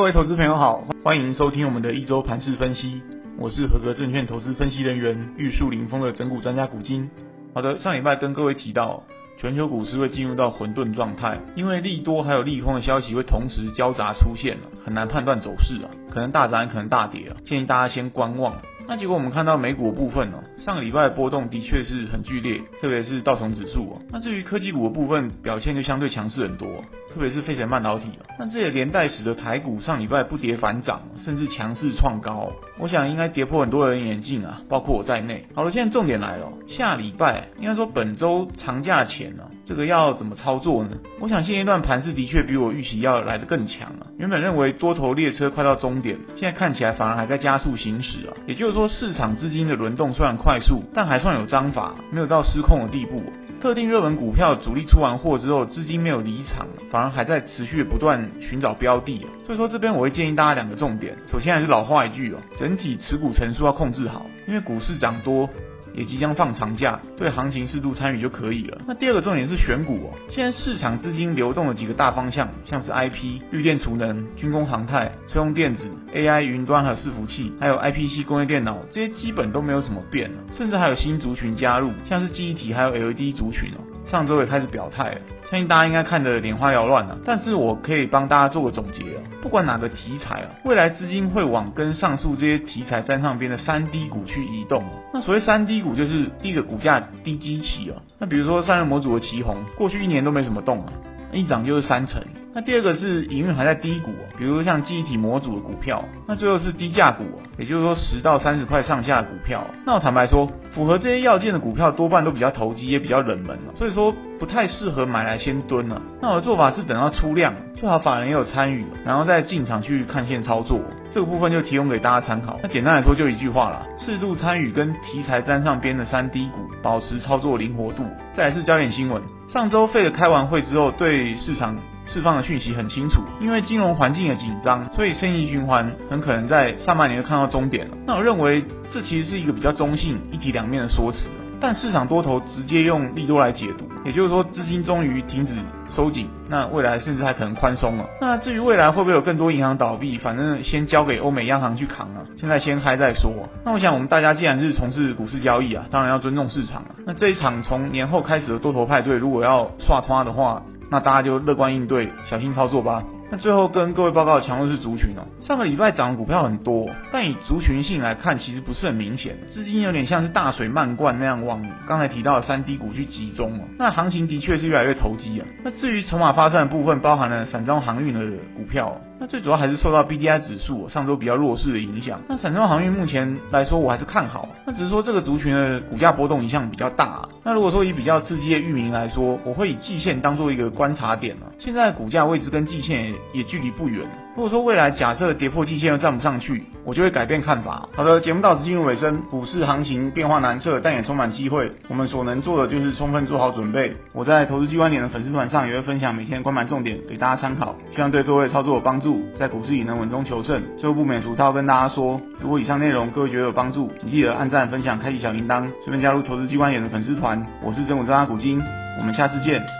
[0.00, 3.02] 各位投资朋友好，欢迎收听我们的一周盘市分析。
[3.36, 7.10] 我是合格证券投资分析人员玉树临风的整股专家古今。
[7.54, 9.02] 好的，上礼拜跟各位提到，
[9.40, 18.54] 全球股市会进入到混沌状态，因为利多还有利空的消息会同时交杂出现了，很难判断走势啊，可能大涨，可能大跌啊，建议大家先观望。
[18.86, 24.02] 那结果我们看到美股的部分哦，上个礼拜的波动的确是很剧烈，特别是道琼指数哦。
[24.10, 26.68] 那至于科技股的部分表现就相对强势很多，
[27.08, 28.26] 特别是费城半导体哦。
[28.38, 32.50] 那这也连带使得台股上礼拜不跌反涨，甚至强势创高。
[32.80, 35.46] 我想应该跌破很多人眼镜啊，包括我在内。
[35.54, 39.29] 好了，现在重点来了，下礼拜应该说本周长假前
[39.64, 40.90] 这个要怎么操作呢？
[41.20, 44.06] 我想现阶段盘势的确比我预期要来得更强啊。
[44.18, 48.36] 原本认为多头列车快到终点，现在看起来反而还在加速行驶啊。
[48.46, 48.90] 也就是说。
[49.00, 53.22] 市场资金的轮动虽然快速，但还算有章法，没有到失控的地步。
[53.62, 59.24] 特定热门股票主力出完货之后，资金没有离场，反而还在持续不断寻找标的。
[59.46, 65.48] 所以说这边我会建议大家两个重点：首先还是老话一句哦，整体持股层数要控制好，因为股市涨多。
[65.94, 68.78] 也即将放长假，对行情适度参与就可以了。
[68.86, 70.10] 那第二个重点是选股哦。
[70.30, 83.84] 现在市场资金流动的几个大方向，像是 IP、绿电储能、军工航太、车用电子、AI、云端还有伺服器，还有 IPC 工业电脑，这些基本都没有什么变，甚至还有新族群加入，像是记忆体还有 LED 族群哦。
[84.10, 87.16] 上周也开始表态了，相信大家应该看得眼花缭乱了。
[87.24, 94.82] 但是我可以帮大家做个总结啊，不管哪个题材啊，未来资金会往跟上述这些题材沾上边的三低股去移动。
[95.14, 100.92] 那所谓三低股，就是第一个股价低基期啊，那比如说散热模组的奇鋐，过去一年都没什么动啊，
[101.32, 102.22] 一涨就是三成。
[102.52, 106.04] 那第二个是营运还在低谷，比如像记忆体模组的股票。
[106.26, 107.24] 那最后是低价股，
[107.56, 109.64] 也就是说十到三十块上下的股票。
[109.86, 116.02] 那我坦白说，符合这些要件的股票多半都比较投机，也比较冷门，所以说不太适合买来先蹲了。
[116.20, 120.80] 那我的做法是等到出量，最好法人也有参与，然后再进场去看线操作。
[121.12, 122.58] 这个部分就提供给大家参考。
[122.62, 128.04] 那简单来说就一句话啦，适度参与跟题材沾上边的三低股，保持操作灵活度。
[128.34, 129.20] 再来是焦点新闻，
[129.52, 131.76] 上周费的开完会之后，对市场。
[132.06, 137.96] 释放的讯息很清楚，因为金融环境的紧张，所以生意循环很可能在上半年就看到终点了。
[138.04, 141.28] 那我认为这其实是一个比较中性、一体两面的说辞，
[141.60, 145.54] 但市场多头直接用利多来解读，也就是说资金终于停止
[145.88, 148.06] 收紧，那未来甚至还可能宽松了。
[148.20, 153.30] 那至于未来会不会有更多银行倒闭，反正先交给欧美央行去扛了，现在先嗨再说。
[153.64, 156.88] 那我想我们大家既然是从事股市交易啊，当然要尊重市场啊。
[157.06, 163.04] 那这一场从年后开始的多头派对，如果要刷拖的话，那大家就乐观应对，小心操作吧。
[163.30, 173.62] 那最后跟各位报告的强弱势族群哦，上个礼拜涨的股票很多，但以族群性来看，其实不是很明显，资金有点像是大水漫灌那样往刚才提到的三低股去集中哦。
[173.78, 175.46] 那行情的确是越来越投机啊。
[175.62, 178.20] 那至于筹码发散的部分，包含了散装航运的
[178.56, 179.00] 股票。
[179.22, 182.22] 那最主要还是受到 BDI 指数上周比较弱势的影响。
[182.26, 184.48] 那散装航运目前来说，我还是看好。
[184.64, 187.28] 那只是说这个族群的股价波动一向比较大。
[187.44, 191.52] 那如果说以比较刺激的域名来说，我会以季线当做一个观察点了。
[191.58, 194.08] 现在股价位置跟季线也，距离不远。
[194.36, 197.88] 如果说未来假设跌破季线又站不上去，我就会改变看法。
[197.94, 199.20] 好的，节目到此进入尾声。
[199.30, 201.70] 股市行情变化难测，但也充满机会。
[201.88, 203.92] 我们所能做的就是充分做好准备。
[204.14, 210.62] 我在投资机关点的粉丝团上也会分享每天关盘重点给大家参考，希望对各位操作有帮助，在股市里能稳中求胜。
[210.78, 217.44] 最后不免俗套跟大家说，如果以上内容各位觉得有帮助，请记得按赞、分享、开启小铃铛，顺便加入投资机关点的粉丝团。
[217.62, 218.62] 我是整股专家古今，
[219.00, 219.79] 我们下次见。